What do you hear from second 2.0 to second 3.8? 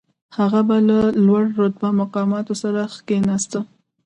مقاماتو سره کښېناسته.